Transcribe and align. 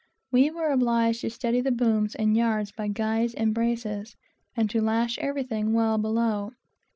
We 0.31 0.49
were 0.49 0.69
obliged 0.71 1.21
to 1.21 1.29
steady 1.29 1.61
the 1.61 1.69
booms 1.71 2.15
and 2.15 2.35
yards 2.35 2.71
by 2.71 2.87
guys 2.87 3.35
and 3.35 3.53
braces, 3.53 4.15
and 4.57 4.67
to 4.71 4.81
lash 4.81 5.19
everything 5.19 5.73
well 5.73 5.99
below. 5.99 6.53